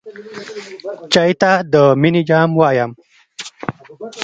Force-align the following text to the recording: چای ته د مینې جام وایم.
چای 1.13 1.31
ته 1.41 1.51
د 1.73 1.75
مینې 2.01 2.21
جام 2.29 2.49
وایم. 2.55 2.91